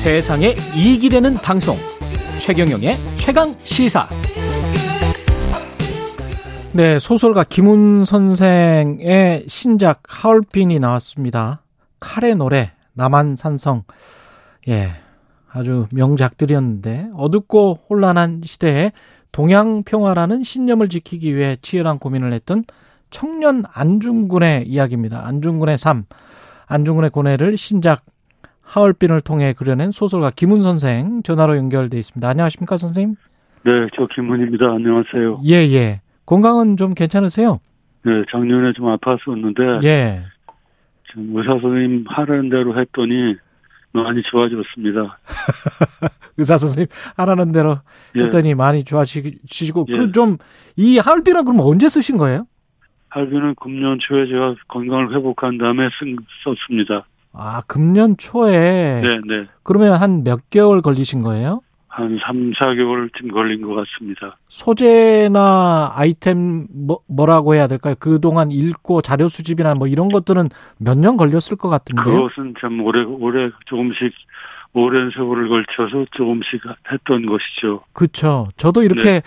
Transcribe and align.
세상에 0.00 0.54
이익이 0.74 1.10
되는 1.10 1.34
방송 1.34 1.76
최경영의 2.38 2.94
최강 3.16 3.54
시사 3.64 4.08
네, 6.72 6.98
소설가 6.98 7.44
김훈 7.44 8.06
선생의 8.06 9.44
신작 9.46 10.00
하얼빈이 10.08 10.78
나왔습니다. 10.78 11.60
칼의 12.00 12.36
노래, 12.36 12.72
남한산성. 12.94 13.82
예, 14.68 14.88
아주 15.52 15.86
명작들이었는데 15.92 17.10
어둡고 17.14 17.80
혼란한 17.90 18.40
시대에 18.42 18.92
동양 19.32 19.82
평화라는 19.82 20.44
신념을 20.44 20.88
지키기 20.88 21.36
위해 21.36 21.58
치열한 21.60 21.98
고민을 21.98 22.32
했던 22.32 22.64
청년 23.10 23.64
안중근의 23.70 24.66
이야기입니다. 24.66 25.26
안중근의 25.26 25.76
삶, 25.76 26.06
안중근의 26.68 27.10
고뇌를 27.10 27.58
신작 27.58 28.06
하얼빈을 28.70 29.20
통해 29.22 29.52
그려낸 29.52 29.90
소설가 29.90 30.30
김훈 30.30 30.62
선생 30.62 31.22
전화로 31.24 31.56
연결돼 31.56 31.98
있습니다. 31.98 32.28
안녕하십니까, 32.28 32.76
선생님? 32.76 33.16
네, 33.64 33.88
저 33.94 34.06
김훈입니다. 34.06 34.66
안녕하세요. 34.66 35.42
예, 35.46 35.54
예. 35.72 36.00
건강은 36.24 36.76
좀 36.76 36.94
괜찮으세요? 36.94 37.58
네, 38.04 38.22
작년에 38.30 38.72
좀 38.72 38.86
아팠었는데 38.86 39.84
예. 39.84 40.22
지금 41.08 41.36
의사 41.36 41.50
선생님 41.50 42.04
하라는 42.06 42.48
대로 42.48 42.78
했더니 42.78 43.34
많이 43.92 44.22
좋아졌습니다. 44.22 45.18
의사 46.38 46.56
선생님 46.56 46.86
하라는 47.16 47.50
대로 47.50 47.80
예. 48.14 48.22
했더니 48.22 48.54
많이 48.54 48.84
좋아지시고 48.84 49.86
예. 49.88 49.96
그좀 49.96 50.36
이 50.76 50.98
하얼빈은 50.98 51.44
그럼 51.44 51.58
언제 51.60 51.88
쓰신 51.88 52.16
거예요? 52.18 52.46
할비는 53.08 53.56
금년 53.56 53.98
초에 54.00 54.28
제가 54.28 54.54
건강을 54.68 55.12
회복한 55.12 55.58
다음에 55.58 55.88
쓴, 55.98 56.16
썼습니다. 56.44 57.04
아, 57.32 57.62
금년 57.66 58.16
초에 58.16 59.00
네, 59.02 59.20
네. 59.26 59.46
그러면 59.62 59.94
한 59.94 60.24
몇 60.24 60.50
개월 60.50 60.82
걸리신 60.82 61.22
거예요? 61.22 61.60
한 61.88 62.18
3, 62.24 62.52
4개월쯤 62.52 63.32
걸린 63.32 63.62
것 63.62 63.74
같습니다. 63.74 64.36
소재나 64.48 65.92
아이템 65.94 66.66
뭐, 66.72 67.00
뭐라고 67.08 67.54
해야 67.54 67.66
될까요? 67.66 67.94
그동안 67.98 68.50
읽고 68.52 69.02
자료 69.02 69.28
수집이나 69.28 69.74
뭐 69.74 69.86
이런 69.88 70.08
것들은 70.08 70.48
몇 70.78 70.96
년 70.96 71.16
걸렸을 71.16 71.56
것 71.58 71.68
같은데요. 71.68 72.04
그것은 72.28 72.54
참 72.60 72.80
오래, 72.82 73.02
오래 73.02 73.50
조금씩 73.66 74.12
오랜 74.72 75.10
세월을 75.10 75.48
걸쳐서 75.48 76.06
조금씩 76.12 76.60
했던 76.92 77.26
것이죠. 77.26 77.82
그렇죠. 77.92 78.48
저도 78.56 78.82
이렇게 78.84 79.20
네. 79.20 79.22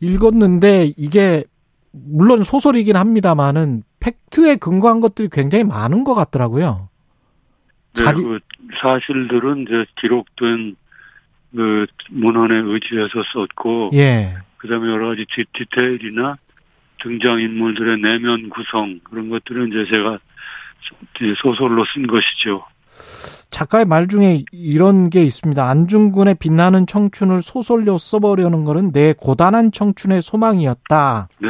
읽었는데 0.00 0.92
이게 0.96 1.44
물론 1.92 2.42
소설이긴 2.42 2.96
합니다만은 2.96 3.82
팩트에 4.00 4.56
근거한 4.56 5.00
것들이 5.00 5.28
굉장히 5.30 5.62
많은 5.64 6.02
것 6.04 6.14
같더라고요. 6.14 6.88
네, 7.96 8.04
자리- 8.04 8.22
그 8.22 8.38
사실들은 8.80 9.62
이제 9.62 9.84
기록된 10.00 10.76
그 11.54 11.86
문헌에 12.10 12.54
의지해서 12.56 13.22
썼고 13.32 13.90
예. 13.94 14.36
그다음에 14.58 14.88
여러 14.90 15.08
가지 15.08 15.26
디, 15.34 15.44
디테일이나 15.52 16.36
등장 17.02 17.40
인물들의 17.40 17.98
내면 18.00 18.50
구성 18.50 19.00
그런 19.04 19.30
것들은 19.30 19.68
이제 19.68 19.90
제가 19.90 20.18
소설로 21.42 21.84
쓴 21.92 22.06
것이죠. 22.06 22.64
작가의 23.50 23.84
말 23.86 24.06
중에 24.06 24.44
이런 24.52 25.10
게 25.10 25.24
있습니다. 25.24 25.68
안중근의 25.68 26.36
빛나는 26.36 26.86
청춘을 26.86 27.42
소설로 27.42 27.98
써보려는 27.98 28.64
거는 28.64 28.92
내 28.92 29.12
고단한 29.18 29.72
청춘의 29.72 30.22
소망이었다. 30.22 31.28
네, 31.40 31.48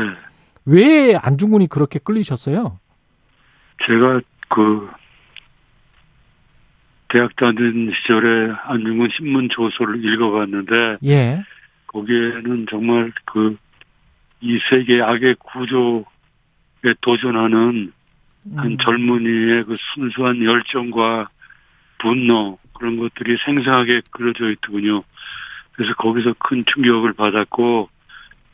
왜 0.64 1.14
안중근이 1.16 1.66
그렇게 1.66 1.98
끌리셨어요? 1.98 2.78
제가 3.86 4.20
그 4.48 4.88
대학 7.10 7.34
다닌 7.36 7.92
시절에 7.94 8.52
안중근 8.64 9.08
신문 9.16 9.48
조서를 9.48 10.04
읽어봤는데 10.04 10.98
예. 11.04 11.44
거기에는 11.86 12.66
정말 12.70 13.12
그 13.24 13.56
이 14.40 14.58
세계 14.70 15.02
악의 15.02 15.36
구조에 15.38 16.94
도전하는 17.02 17.92
한 18.56 18.66
음, 18.66 18.78
젊은이의 18.78 19.64
그 19.64 19.76
순수한 19.94 20.42
열정과 20.42 21.28
분노 21.98 22.58
그런 22.72 22.96
것들이 22.96 23.36
생생하게 23.44 24.00
그려져 24.10 24.50
있더군요. 24.50 25.02
그래서 25.72 25.92
거기서 25.94 26.34
큰 26.38 26.64
충격을 26.64 27.12
받았고 27.12 27.90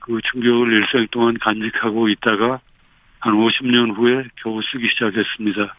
그 0.01 0.21
충격을 0.33 0.73
일생 0.73 1.07
동안 1.13 1.39
간직하고 1.39 2.09
있다가 2.09 2.61
한 3.21 3.35
50년 3.35 3.97
후에 3.97 4.25
겨우 4.43 4.61
쓰기 4.63 4.89
시작했습니다. 4.89 5.77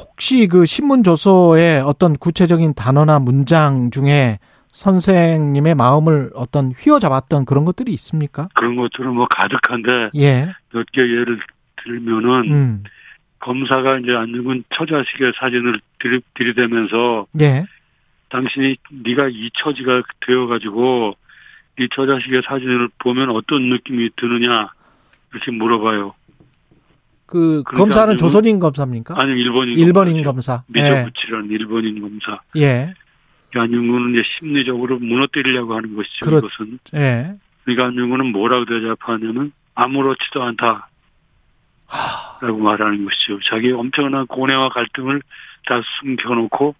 혹시 0.00 0.46
그 0.46 0.66
신문 0.66 1.02
조서에 1.02 1.78
어떤 1.80 2.16
구체적인 2.16 2.74
단어나 2.74 3.18
문장 3.18 3.90
중에 3.90 4.38
선생님의 4.72 5.74
마음을 5.74 6.30
어떤 6.34 6.72
휘어잡았던 6.72 7.46
그런 7.46 7.64
것들이 7.64 7.92
있습니까? 7.94 8.48
그런 8.54 8.76
것들은 8.76 9.14
뭐 9.14 9.26
가득한데 9.30 10.10
예. 10.16 10.52
몇 10.72 10.84
개 10.92 11.00
예를 11.00 11.40
들면은 11.82 12.52
음. 12.52 12.84
검사가 13.40 13.98
이제 14.00 14.12
안중근 14.14 14.64
처자식의 14.74 15.32
사진을 15.38 15.80
들이, 15.98 16.20
들이대면서 16.34 17.26
예. 17.40 17.64
당신이 18.28 18.76
네가 19.04 19.28
이 19.30 19.50
처지가 19.54 20.02
되어가지고 20.26 21.14
이 21.78 21.88
처자식의 21.94 22.42
사진을 22.46 22.88
보면 22.98 23.30
어떤 23.30 23.70
느낌이 23.70 24.10
드느냐 24.16 24.68
이렇게 25.32 25.50
물어봐요. 25.52 26.12
그 27.26 27.62
그러니까 27.64 27.72
검사는 27.76 28.14
안중근- 28.14 28.18
조선인 28.18 28.58
검사입니까? 28.60 29.14
아니 29.20 29.32
일본인 29.40 29.78
일본인. 29.78 30.22
검사. 30.22 30.62
예. 30.76 30.82
미조부치라는 31.04 31.50
일본인 31.50 32.00
검사. 32.00 32.40
예. 32.56 32.94
안중근은 33.54 34.10
이제 34.12 34.22
심리적으로 34.22 34.98
무너뜨리려고 34.98 35.74
하는 35.74 35.96
것이죠. 35.96 36.24
그렇- 36.26 36.38
이것은 36.38 36.78
예. 36.94 37.34
그러니까 37.64 37.86
안중근은 37.86 38.32
뭐라고 38.32 38.64
대답하냐면 38.66 39.52
아무렇지도 39.74 40.42
않다. 40.42 40.88
라고 42.40 42.58
말하는 42.58 43.04
것이죠. 43.04 43.38
자기 43.48 43.70
엄청난 43.72 44.26
고뇌와 44.26 44.68
갈등을 44.70 45.22
다 45.66 45.80
숨겨놓고 46.00 46.74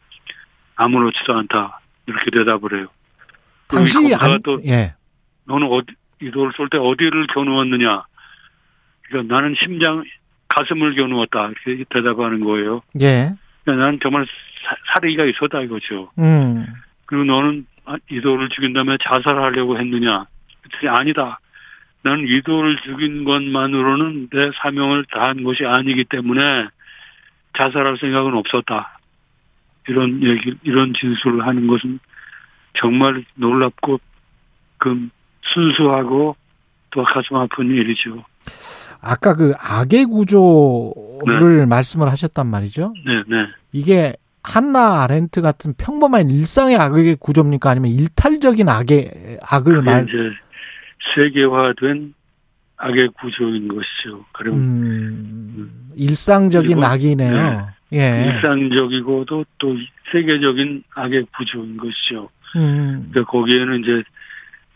아무렇지도 0.76 1.34
않다. 1.38 1.80
이렇게 2.06 2.30
대답을 2.30 2.78
해요. 2.78 2.86
이 3.72 3.74
검사가 3.74 4.24
안또 4.24 4.60
예. 4.66 4.94
너는 5.46 5.66
어디 5.68 5.86
이도를 6.20 6.52
쏠때 6.56 6.78
어디를 6.78 7.26
겨누었느냐? 7.28 8.04
그러니까 9.08 9.34
나는 9.34 9.54
심장 9.62 10.02
가슴을 10.56 10.94
겨누었다 10.94 11.50
이렇게 11.66 11.84
대답하는 11.90 12.40
거예요. 12.40 12.82
예. 13.00 13.30
나는 13.66 13.98
정말 14.02 14.24
사- 14.64 14.76
사리가 14.94 15.24
있었다 15.26 15.60
이거죠. 15.60 16.10
음. 16.18 16.66
그리고 17.04 17.24
너는 17.24 17.66
아, 17.84 17.96
이도를 18.10 18.48
죽인 18.48 18.72
다음에 18.72 18.96
자살하려고 19.02 19.78
했느냐? 19.78 20.26
그랬더니 20.62 20.98
아니다. 20.98 21.38
나는 22.02 22.26
이도를 22.26 22.76
죽인 22.84 23.24
것만으로는 23.24 24.28
내 24.32 24.50
사명을 24.62 25.04
다한 25.12 25.44
것이 25.44 25.64
아니기 25.64 26.04
때문에 26.04 26.68
자살할 27.56 27.96
생각은 27.98 28.34
없었다. 28.34 28.98
이런 29.88 30.22
얘기, 30.22 30.54
이런 30.64 30.94
진술을 30.94 31.46
하는 31.46 31.66
것은 31.66 32.00
정말 32.74 33.24
놀랍고 33.34 34.00
그 34.78 35.08
순수하고 35.42 36.36
또 36.90 37.04
가슴 37.04 37.36
아픈 37.36 37.70
일이죠. 37.70 38.24
아까 39.06 39.34
그 39.34 39.52
악의 39.58 40.06
구조를 40.06 41.66
말씀을 41.66 42.10
하셨단 42.10 42.46
말이죠. 42.48 42.92
네, 43.06 43.22
네. 43.28 43.46
이게 43.72 44.14
한나 44.42 45.02
아렌트 45.02 45.42
같은 45.42 45.74
평범한 45.78 46.30
일상의 46.30 46.76
악의 46.76 47.16
구조입니까? 47.20 47.70
아니면 47.70 47.92
일탈적인 47.92 48.68
악의 48.68 49.38
악을 49.42 49.82
말 49.82 50.08
이제 50.08 50.30
세계화된 51.14 52.14
악의 52.78 53.08
구조인 53.20 53.68
것이죠. 53.68 54.24
그럼 54.32 54.54
음, 54.56 55.90
일상적인 55.96 56.82
악이네요. 56.82 57.68
예. 57.92 58.32
일상적이고도 58.34 59.44
또 59.58 59.76
세계적인 60.10 60.82
악의 60.94 61.26
구조인 61.36 61.76
것이죠. 61.76 62.28
음. 62.56 63.08
그러니까 63.10 63.30
거기에는 63.30 63.82
이제 63.82 64.02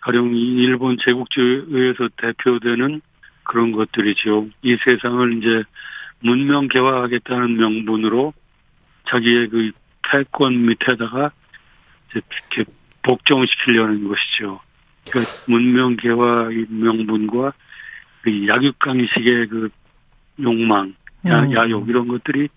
가령 0.01 0.35
이 0.35 0.63
일본 0.63 0.97
제국주의에 1.05 1.63
의해서 1.69 2.09
대표되는 2.17 3.01
그런 3.51 3.73
것들이죠. 3.73 4.47
이 4.63 4.77
세상을 4.85 5.37
이제 5.37 5.65
문명 6.21 6.69
개화하겠다는 6.69 7.57
명분으로 7.57 8.33
자기의 9.09 9.49
그 9.49 9.73
패권 10.09 10.67
밑에다가 10.67 11.33
이제 12.11 12.21
이렇게 12.55 12.71
복종시키려는 13.03 14.07
것이죠. 14.07 14.61
그러니까 15.09 15.33
문명 15.49 15.97
개화의 15.97 16.67
명분과 16.69 17.53
그 18.23 18.47
약육강식의 18.47 19.49
그 19.49 19.69
욕망, 20.41 20.95
야, 21.27 21.41
음. 21.41 21.53
야욕 21.53 21.89
이런 21.89 22.07
것들이 22.07 22.49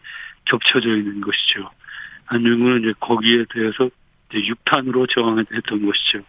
겹쳐져 0.46 0.90
있는 0.90 1.22
것이죠. 1.22 1.72
안중근은 2.28 2.82
이제 2.82 2.94
거기에 3.00 3.46
대해서 3.52 3.90
이제 4.30 4.46
육탄으로 4.46 5.08
저항했던 5.08 5.86
것이죠. 5.86 6.24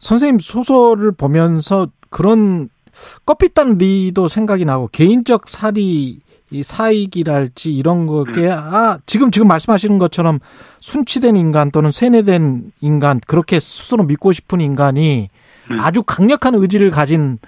선생님 0.00 0.40
소설을 0.40 1.12
보면서 1.16 1.88
그런 2.10 2.68
껍빛단 3.24 3.78
리도 3.78 4.28
생각이 4.28 4.64
나고 4.64 4.88
개인적 4.92 5.48
살이 5.48 6.20
이 6.50 6.62
사익이랄지 6.62 7.74
이런 7.74 8.06
거게 8.06 8.48
아 8.50 8.98
지금 9.04 9.32
지금 9.32 9.48
말씀하시는 9.48 9.98
것처럼 9.98 10.38
순치된 10.80 11.36
인간 11.36 11.72
또는 11.72 11.90
세뇌된 11.90 12.70
인간 12.80 13.20
그렇게 13.26 13.58
스스로 13.58 14.04
믿고 14.04 14.32
싶은 14.32 14.60
인간이 14.60 15.28
네. 15.68 15.76
아주 15.80 16.04
강력한 16.04 16.54
의지를 16.54 16.90
가진 16.90 17.38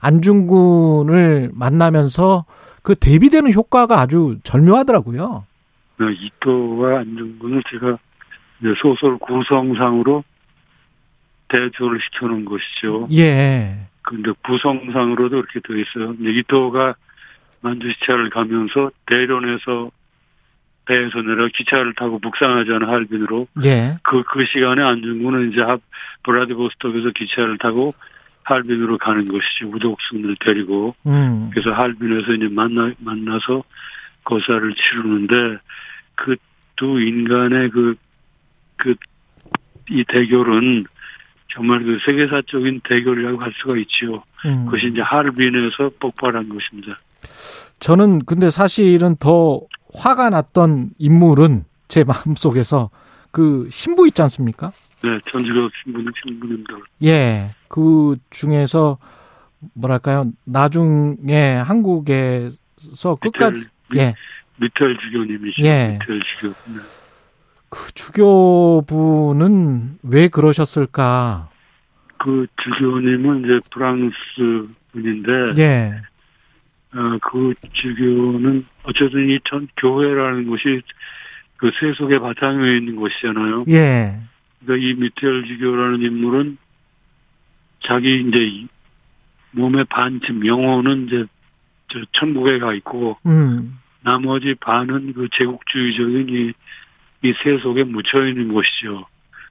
안중근을 0.00 1.50
만나면서 1.52 2.46
그 2.82 2.94
대비되는 2.94 3.52
효과가 3.52 4.00
아주 4.00 4.38
절묘하더라고요. 4.42 5.44
네, 5.98 6.06
이토와 6.12 7.00
안중근을 7.00 7.62
제가 7.70 7.98
소설 8.80 9.18
구성상으로 9.18 10.24
대조를 11.48 12.00
시켜놓은 12.00 12.44
것이죠. 12.44 13.08
예. 13.12 13.88
근데 14.06 14.32
구성상으로도 14.44 15.36
이렇게 15.36 15.60
되어 15.60 15.76
있어요. 15.76 16.14
이토가 16.20 16.94
만주시차를 17.60 18.30
가면서 18.30 18.90
대련에서 19.06 19.90
배에서 20.86 21.20
내려 21.22 21.48
기차를 21.48 21.94
타고 21.94 22.18
북상하자는 22.20 22.88
할빈으로 22.88 23.48
예. 23.64 23.98
그, 24.02 24.22
그 24.22 24.46
시간에 24.46 24.82
안중근은 24.82 25.52
이제 25.52 25.60
하- 25.60 25.78
브라디보스톡에서 26.22 27.10
기차를 27.10 27.58
타고 27.58 27.90
할빈으로 28.44 28.96
가는 28.98 29.26
것이죠. 29.26 29.66
우독순을 29.68 30.36
데리고. 30.40 30.94
음. 31.06 31.50
그래서 31.52 31.72
할빈에서 31.72 32.32
이제 32.34 32.48
만나, 32.48 32.92
만나서 33.00 33.64
거사를 34.24 34.74
치르는데 34.74 35.58
그 36.14 36.36
두 36.76 37.00
인간의 37.00 37.70
그, 37.70 37.96
그, 38.76 38.94
이 39.90 40.04
대결은 40.04 40.84
정말 41.56 41.82
그 41.82 41.98
세계사적인 42.04 42.82
대결이라고 42.86 43.38
할 43.40 43.52
수가 43.56 43.78
있지요. 43.78 44.22
음. 44.44 44.66
그것이 44.66 44.88
이제 44.88 45.00
하르빈에서 45.00 45.90
폭발한 45.98 46.50
것입니다. 46.50 46.98
저는 47.80 48.20
근데 48.26 48.50
사실은 48.50 49.16
더 49.16 49.62
화가 49.94 50.28
났던 50.30 50.90
인물은 50.98 51.64
제 51.88 52.04
마음속에서 52.04 52.90
그 53.30 53.68
신부 53.70 54.06
있지 54.06 54.20
않습니까? 54.22 54.72
네, 55.02 55.18
전직업 55.30 55.70
신분, 55.82 56.12
신분님들. 56.22 56.74
예. 57.04 57.48
그 57.68 58.16
중에서 58.30 58.98
뭐랄까요? 59.74 60.30
나중에 60.44 61.54
한국에서 61.56 63.16
끝까지 63.20 63.64
미텔, 63.90 63.96
예. 63.96 64.14
미텔 64.58 64.98
주교님이시죠. 64.98 65.66
예. 65.66 65.98
미텔 65.98 66.20
주교. 66.22 66.48
네. 66.72 66.80
그 67.68 67.92
주교분은 67.94 69.98
왜 70.02 70.28
그러셨을까? 70.28 71.48
그 72.18 72.46
주교님은 72.62 73.44
이제 73.44 73.60
프랑스 73.70 74.14
분인데, 74.92 75.32
예. 75.58 76.00
어, 76.94 77.18
그 77.22 77.54
주교는 77.72 78.64
어쨌든 78.84 79.28
이 79.28 79.38
전 79.44 79.68
교회라는 79.76 80.48
것이 80.48 80.80
그 81.56 81.70
세속의 81.78 82.20
바탕에 82.20 82.76
있는 82.76 82.96
곳이잖아요. 82.96 83.60
예. 83.68 84.18
그러니까 84.64 84.86
이 84.86 84.94
미텔 84.94 85.44
주교라는 85.46 86.02
인물은 86.02 86.58
자기 87.84 88.20
이제 88.20 88.38
이 88.38 88.66
몸의 89.52 89.84
반쯤 89.84 90.46
영혼은 90.46 91.06
이제 91.06 91.24
저 91.88 92.00
천국에 92.12 92.58
가 92.58 92.74
있고 92.74 93.16
음. 93.26 93.78
나머지 94.02 94.54
반은 94.54 95.12
그 95.14 95.28
제국주의적인 95.32 96.28
이, 96.28 96.52
이 97.28 97.34
세 97.42 97.58
속에 97.58 97.84
묻혀 97.84 98.26
있는 98.26 98.52
것이죠. 98.52 99.06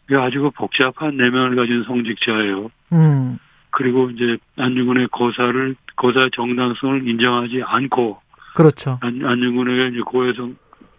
그 0.08 0.20
아주 0.20 0.42
그 0.42 0.50
복잡한 0.52 1.18
내면을 1.18 1.56
가진 1.56 1.84
성직자예요. 1.84 2.70
음. 2.94 3.38
그리고 3.72 4.10
이제 4.12 4.38
안중근의 4.58 5.08
거사를 5.12 5.76
거사 5.96 6.30
정당성을 6.34 7.08
인정하지 7.08 7.64
않고 7.66 8.20
그렇죠. 8.56 9.00
안, 9.02 9.22
안중근에게 9.26 9.88
이제 9.88 10.00
고해성 10.06 10.56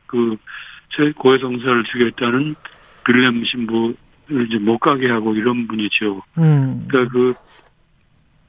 그 0.07 0.37
세- 0.97 1.13
고해성사를 1.13 1.85
주겠다는 1.85 2.55
빌렘 3.07 3.45
신부를 3.45 3.95
이제 4.49 4.59
못 4.59 4.79
가게 4.79 5.09
하고 5.11 5.35
이런 5.35 5.67
분이죠. 5.69 6.23
음. 6.39 6.87
그러니까 6.89 7.13
그, 7.13 7.33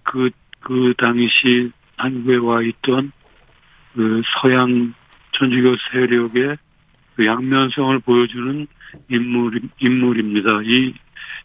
그, 0.03 0.29
그 0.61 0.93
당시 0.97 1.71
한국에 1.97 2.35
와 2.37 2.61
있던 2.61 3.11
그 3.95 4.21
서양 4.41 4.93
천주교 5.33 5.75
세력의 5.91 6.57
그 7.17 7.25
양면성을 7.25 7.99
보여주는 7.99 8.67
인물, 9.09 9.59
인물입니다. 9.79 10.61
이, 10.63 10.93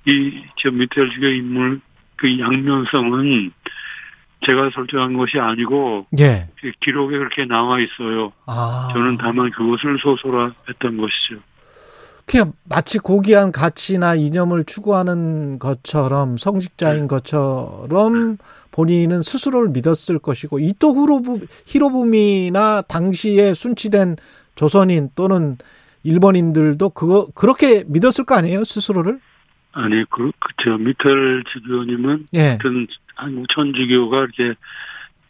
이, 0.06 0.44
저 0.58 0.70
미텔 0.70 1.10
주교 1.10 1.26
인물, 1.26 1.80
그 2.16 2.38
양면성은 2.38 3.52
제가 4.44 4.70
설정한 4.74 5.16
것이 5.16 5.38
아니고 5.38 6.06
예. 6.19 6.48
그 6.60 6.72
기록에 6.80 7.16
그렇게 7.16 7.46
나와 7.46 7.80
있어요. 7.80 8.32
아. 8.46 8.90
저는 8.92 9.16
다만 9.16 9.50
그것을 9.50 9.98
소설화했던 10.00 10.96
것이죠. 10.98 11.40
그냥 12.26 12.52
마치 12.64 12.98
고귀한 12.98 13.50
가치나 13.50 14.14
이념을 14.14 14.64
추구하는 14.64 15.58
것처럼 15.58 16.36
네. 16.36 16.36
성직자인 16.38 17.08
것처럼 17.08 18.36
본인은 18.70 19.22
스스로를 19.22 19.70
믿었을 19.70 20.19
것이고 20.19 20.58
이토 20.58 20.94
히로부, 20.94 21.40
히로부미나 21.66 22.82
당시에 22.82 23.54
순치된 23.54 24.16
조선인 24.54 25.10
또는 25.14 25.56
일본인들도 26.04 26.90
그거 26.90 27.26
그렇게 27.34 27.84
믿었을 27.87 28.25
거 28.25 28.34
아니에요 28.34 28.64
스스로를? 28.64 29.20
아니, 29.72 30.04
그, 30.10 30.31
그, 30.38 30.52
저, 30.62 30.76
미텔 30.76 31.44
주교님은 31.52 32.26
예. 32.34 32.40
하여튼 32.40 32.87
한국 33.14 33.46
천주교가 33.49 34.19
이렇게 34.19 34.54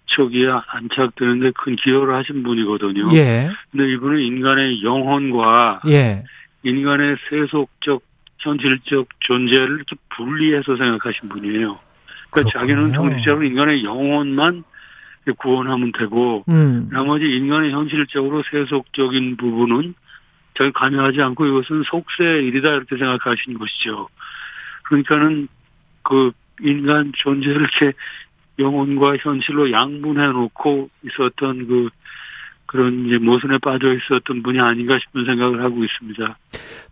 초기에 0.06 0.48
안착되는데 0.66 1.52
큰 1.56 1.76
기여를 1.76 2.14
하신 2.14 2.42
분이거든요. 2.42 3.14
예. 3.14 3.50
근데 3.70 3.92
이분은 3.92 4.20
인간의 4.20 4.82
영혼과 4.82 5.80
예. 5.88 6.24
인간의 6.64 7.16
세속적, 7.30 8.02
현실적 8.38 9.08
존재를 9.20 9.76
이렇게 9.76 9.96
분리해서 10.16 10.76
생각하신 10.76 11.28
분이에요. 11.28 11.78
그러니까 12.30 12.58
자기는 12.58 12.90
그렇군요. 12.90 13.10
정식적으로 13.10 13.44
인간의 13.44 13.84
영혼만 13.84 14.64
구원하면 15.38 15.92
되고, 15.92 16.44
음. 16.48 16.88
나머지 16.92 17.24
인간의 17.24 17.70
현실적으로 17.72 18.42
세속적인 18.50 19.36
부분은 19.36 19.94
자기 20.58 20.72
관여하지 20.72 21.20
않고 21.22 21.46
이것은 21.46 21.82
속세의 21.84 22.46
일이다 22.46 22.68
이렇게 22.70 22.96
생각하신 22.96 23.58
것이죠. 23.58 24.08
그러니까는 24.84 25.48
그 26.02 26.32
인간 26.60 27.12
존재를 27.16 27.62
이렇게 27.62 27.96
영혼과 28.58 29.16
현실로 29.16 29.72
양분해 29.72 30.26
놓고 30.26 30.90
있었던 31.04 31.66
그 31.66 31.88
그런 32.66 33.06
이제 33.06 33.18
모순에 33.18 33.58
빠져 33.58 33.94
있었던 33.94 34.42
분이 34.42 34.58
아닌가 34.58 34.98
싶은 34.98 35.26
생각을 35.26 35.62
하고 35.62 35.84
있습니다. 35.84 36.38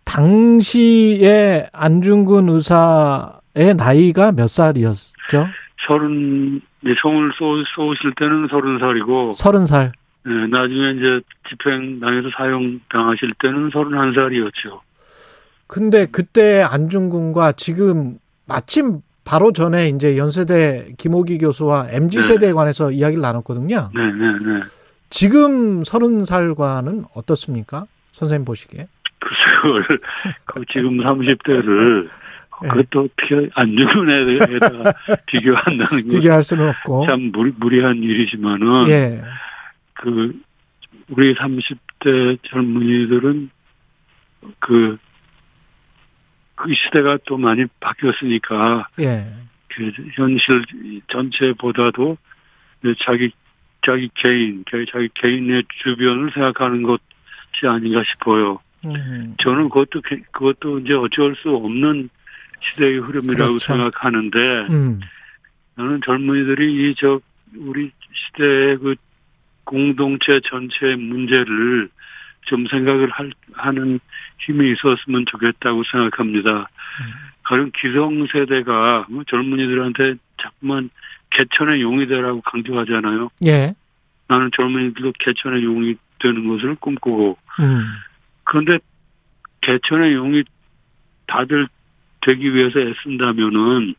당시에 0.03 1.67
안중근 1.73 2.49
의사의 2.49 3.75
나이가 3.77 4.31
몇 4.31 4.47
살이었죠? 4.47 5.47
서른 5.87 6.61
이제 6.83 6.95
성을 7.01 7.31
쏘, 7.37 7.63
쏘실 7.75 8.13
때는 8.15 8.47
서른 8.49 8.79
살이고 8.79 9.33
서른 9.33 9.65
살. 9.65 9.93
예, 10.27 10.29
나중에 10.29 10.91
이제 10.91 11.21
집행당해서 11.49 12.29
사형 12.35 12.79
당하실 12.89 13.33
때는 13.39 13.69
서른 13.71 13.97
한 13.97 14.13
살이었죠. 14.13 14.81
근데 15.67 16.05
그때 16.05 16.61
안중근과 16.61 17.53
지금 17.53 18.19
마침 18.45 19.01
바로 19.23 19.51
전에 19.51 19.87
이제 19.89 20.17
연세대 20.17 20.93
김호기 20.97 21.37
교수와 21.37 21.87
MZ 21.91 22.17
네. 22.17 22.23
세대에 22.23 22.53
관해서 22.53 22.91
이야기를 22.91 23.21
나눴거든요. 23.21 23.89
네, 23.95 24.11
네, 24.11 24.31
네. 24.39 24.63
지금 25.09 25.83
서른 25.83 26.25
살과는 26.25 27.05
어떻습니까? 27.13 27.85
선생님 28.13 28.45
보시기에. 28.45 28.87
그걸 29.19 29.85
그 30.45 30.63
지금 30.71 30.97
30대를 30.97 32.09
예. 32.63 32.67
그것도 32.69 33.01
어떻게 33.01 33.49
안중근에다가 33.55 34.93
비교한다는 35.27 35.85
건 35.87 36.03
비교할 36.09 36.43
수는 36.43 36.69
없고. 36.69 37.05
참 37.07 37.31
무리, 37.31 37.51
무리한 37.57 37.97
일이지만은 37.97 38.87
예. 38.89 39.21
그 39.93 40.39
우리 41.09 41.33
30대 41.35 42.37
젊은이들은 42.43 43.49
그, 44.59 44.97
그 46.55 46.73
시대가 46.73 47.17
또 47.25 47.37
많이 47.37 47.65
바뀌었으니까 47.79 48.87
예. 49.01 49.27
그 49.69 49.91
현실 50.13 50.63
전체보다도 51.07 52.17
자기 53.05 53.31
자기 53.83 54.09
개인, 54.13 54.63
자기 54.91 55.09
개인의 55.15 55.63
주변을 55.83 56.31
생각하는 56.33 56.83
것이 56.83 56.99
아닌가 57.67 58.03
싶어요. 58.03 58.59
음. 58.85 59.35
저는 59.39 59.69
그것도 59.69 60.01
그- 60.03 60.21
그것도 60.31 60.79
이제 60.79 60.93
어쩔 60.93 61.35
수 61.35 61.49
없는 61.49 62.09
시대의 62.61 62.99
흐름이라고 62.99 63.53
그렇죠. 63.53 63.59
생각하는데 63.59 64.39
음. 64.69 64.99
나는 65.75 65.99
젊은이들이 66.05 66.89
이 66.91 66.93
저 66.97 67.19
우리 67.57 67.91
시대의 68.13 68.77
그 68.77 68.95
공동체 69.63 70.39
전체의 70.45 70.95
문제를 70.97 71.89
좀 72.45 72.65
생각을 72.67 73.09
할, 73.11 73.31
하는 73.53 73.99
힘이 74.39 74.71
있었으면 74.73 75.25
좋겠다고 75.27 75.83
생각합니다. 75.91 76.69
가령 77.43 77.71
기성세대가 77.75 79.05
뭐 79.09 79.23
젊은이들한테 79.25 80.15
자꾸만 80.41 80.89
개천의 81.31 81.81
용이 81.81 82.07
되라고 82.07 82.41
강조하잖아요. 82.41 83.29
예. 83.45 83.73
나는 84.27 84.49
젊은이들도 84.55 85.13
개천의 85.19 85.63
용이 85.63 85.95
되는 86.19 86.47
것을 86.47 86.75
꿈꾸고 86.75 87.37
음. 87.59 87.85
그런데 88.43 88.79
개천의 89.61 90.13
용이 90.13 90.43
다들 91.27 91.67
되기 92.21 92.53
위해서 92.53 92.79
애쓴다면은 92.79 93.95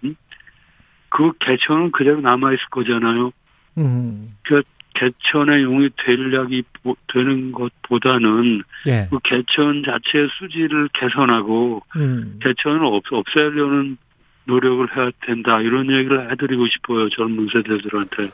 그 1.11 1.33
개천은 1.41 1.93
그대로 1.93 2.21
남아 2.21 2.52
있을 2.52 2.64
거잖아요. 2.71 3.33
음. 3.79 4.29
그 4.45 4.62
개천의 4.95 5.62
용이 5.62 5.91
되려기 6.05 6.62
보- 6.83 6.97
되는 7.12 7.52
것보다는 7.52 8.62
예. 8.87 9.09
그 9.11 9.19
개천 9.25 9.83
자체의 9.85 10.29
수질을 10.38 10.88
개선하고 10.93 11.83
음. 11.97 12.38
개천을 12.43 12.85
없, 12.85 13.02
없애려는 13.11 13.97
노력을 14.45 14.87
해야 14.97 15.11
된다 15.26 15.61
이런 15.61 15.91
얘기를 15.91 16.31
해드리고 16.33 16.67
싶어요 16.67 17.09
젊은 17.11 17.47
세대들한테 17.52 18.29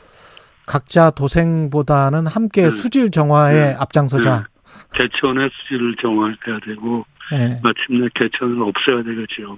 각자 0.67 1.11
도생보다는 1.11 2.27
함께 2.27 2.63
네. 2.63 2.71
수질 2.71 3.09
정화에 3.11 3.53
네. 3.53 3.75
앞장서자. 3.79 4.45
개천의 4.93 5.49
수질을 5.53 5.95
정화해야 6.01 6.59
되고 6.65 7.05
예. 7.33 7.59
마침내 7.63 8.07
개천을 8.15 8.61
없애야 8.63 9.03
되겠죠. 9.03 9.57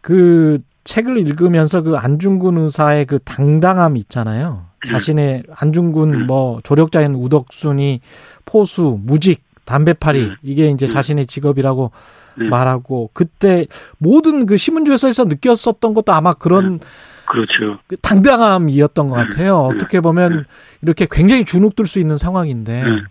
그 0.00 0.58
책을 0.84 1.18
읽으면서 1.18 1.82
그 1.82 1.96
안중근 1.96 2.58
의사의 2.58 3.06
그 3.06 3.18
당당함 3.18 3.96
있잖아요. 3.96 4.66
네. 4.84 4.92
자신의 4.92 5.42
안중근 5.54 6.10
네. 6.10 6.18
뭐 6.26 6.60
조력자인 6.62 7.14
우덕순이 7.14 8.00
포수, 8.44 8.98
무직, 9.02 9.42
담배파리 9.64 10.28
네. 10.28 10.34
이게 10.42 10.68
이제 10.68 10.86
네. 10.86 10.92
자신의 10.92 11.26
직업이라고 11.26 11.90
네. 12.38 12.48
말하고 12.48 13.10
그때 13.12 13.66
모든 13.98 14.46
그 14.46 14.56
신문조에서 14.56 15.24
느꼈었던 15.24 15.94
것도 15.94 16.12
아마 16.12 16.32
그런 16.32 16.80
그렇죠. 17.26 17.78
그 17.88 17.96
당당함이었던 17.96 19.08
것 19.08 19.14
같아요. 19.14 19.68
네. 19.70 19.76
어떻게 19.76 20.00
보면 20.00 20.44
이렇게 20.82 21.06
굉장히 21.10 21.44
주눅들 21.44 21.86
수 21.86 21.98
있는 21.98 22.16
상황인데 22.16 22.82
네. 22.84 23.02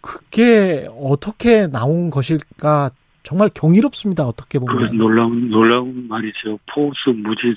그게 0.00 0.88
어떻게 1.00 1.66
나온 1.66 2.10
것일까 2.10 2.90
정말 3.22 3.50
경이롭습니다. 3.54 4.24
어떻게 4.24 4.58
그 4.58 4.64
보면. 4.64 4.96
놀라운 4.96 5.50
놀라운 5.50 6.06
말이죠. 6.08 6.58
포수, 6.72 7.10
무직, 7.10 7.56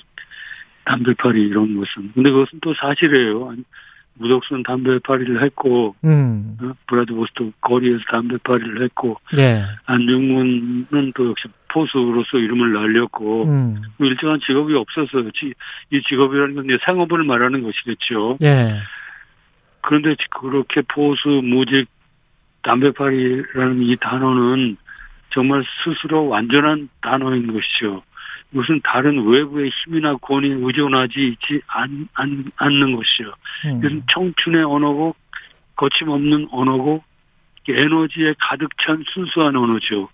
담배파리 0.84 1.40
이런 1.42 1.76
것은. 1.76 2.12
근데 2.14 2.30
그것은 2.30 2.58
또 2.60 2.74
사실이에요. 2.74 3.54
무덕순 4.14 4.62
담배파리를 4.64 5.42
했고 5.42 5.94
음. 6.04 6.58
어? 6.60 6.72
브라드보스도 6.86 7.52
거리에서 7.62 8.00
담배파리를 8.10 8.82
했고 8.82 9.18
예. 9.38 9.62
안중근은 9.86 11.12
또 11.14 11.30
역시 11.30 11.48
포수로서 11.68 12.36
이름을 12.36 12.74
날렸고 12.74 13.44
음. 13.44 13.80
일정한 14.00 14.38
직업이 14.46 14.74
없어서 14.74 15.22
지- 15.34 15.54
이 15.90 16.02
직업이라는 16.02 16.54
건 16.56 16.78
상업을 16.84 17.24
말하는 17.24 17.62
것이겠죠. 17.62 18.36
예. 18.42 18.74
그런데 19.80 20.14
그렇게 20.30 20.82
포수, 20.82 21.28
무직, 21.42 21.86
담배파리라는 22.64 23.82
이 23.82 23.96
단어는 23.96 24.76
정말 25.32 25.64
스스로 25.84 26.28
완전한 26.28 26.88
단어인 27.00 27.52
것이죠. 27.52 28.02
무슨 28.50 28.80
다른 28.84 29.26
외부의 29.26 29.70
힘이나 29.70 30.14
권위에 30.16 30.50
의존하지 30.60 31.28
있지 31.28 31.62
않, 31.66 32.08
않, 32.14 32.44
않는 32.56 32.96
것이죠. 32.96 33.32
음. 33.64 33.78
이것은 33.78 34.02
청춘의 34.12 34.64
언어고 34.64 35.16
거침없는 35.76 36.48
언어고 36.52 37.02
에너지에 37.68 38.34
가득 38.38 38.70
찬 38.78 39.02
순수한 39.12 39.56
언어죠. 39.56 40.08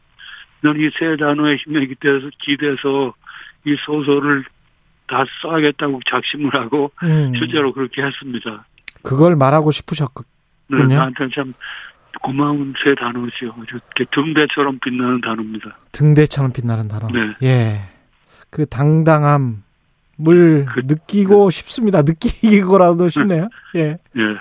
저는 0.62 0.80
이 0.80 0.90
세 0.98 1.16
단어의 1.16 1.56
힘에 1.56 1.86
기대서 1.86 2.30
기대서 2.40 3.14
이 3.64 3.76
소설을 3.84 4.44
다 5.08 5.24
써야겠다고 5.42 6.00
작심을 6.08 6.54
하고 6.54 6.92
음. 7.02 7.32
실제로 7.36 7.72
그렇게 7.72 8.02
했습니다. 8.02 8.66
그걸 9.02 9.34
말하고 9.36 9.70
싶으셨군요. 9.70 10.26
네, 10.68 10.82
나한테는 10.84 11.30
참 11.34 11.54
고마운 12.22 12.74
세 12.82 12.94
단어죠. 12.94 13.54
아주 13.60 13.76
이렇게 13.96 14.04
등대처럼 14.12 14.78
빛나는 14.84 15.20
단어입니다. 15.20 15.76
등대처럼 15.92 16.52
빛나는 16.52 16.88
단어. 16.88 17.08
네. 17.08 17.34
예. 17.42 17.80
그 18.50 18.66
당당함을 18.66 19.56
그- 20.24 20.80
느끼고 20.84 21.50
싶습니다. 21.50 22.02
느끼고라도 22.02 23.08
싶네요. 23.08 23.48
예. 23.76 23.98
예. 24.16 24.36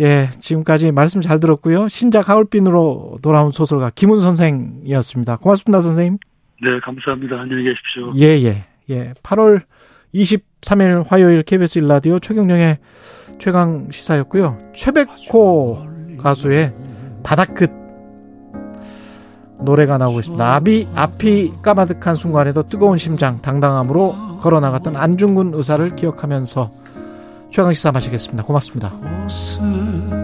예. 0.00 0.30
지금까지 0.40 0.92
말씀 0.92 1.20
잘 1.20 1.40
들었고요. 1.40 1.88
신작 1.88 2.28
하울빈으로 2.28 3.18
돌아온 3.22 3.50
소설가 3.50 3.90
김훈 3.94 4.20
선생이었습니다. 4.20 5.36
고맙습니다, 5.38 5.80
선생님. 5.80 6.18
네, 6.62 6.80
감사합니다. 6.80 7.40
안녕히 7.40 7.64
계십시오. 7.64 8.12
예, 8.16 8.42
예. 8.44 8.66
예. 8.90 9.10
8월 9.22 9.62
23일 10.14 11.04
화요일 11.08 11.42
KBS 11.42 11.78
일라디오 11.78 12.18
최경령의 12.18 12.78
최강 13.40 13.88
시사였고요. 13.90 14.58
최백호 14.74 15.93
가수의 16.24 16.74
바다끝 17.22 17.70
노래가 19.60 19.98
나오고 19.98 20.20
있습니다. 20.20 20.54
앞이, 20.54 20.88
앞이 20.94 21.52
까마득한 21.62 22.16
순간에도 22.16 22.64
뜨거운 22.68 22.98
심장, 22.98 23.40
당당함으로 23.40 24.38
걸어 24.40 24.60
나갔던 24.60 24.96
안중근 24.96 25.52
의사를 25.54 25.94
기억하면서 25.94 26.70
최강 27.50 27.72
시사 27.72 27.92
마시겠습니다. 27.92 28.42
고맙습니다. 28.44 30.23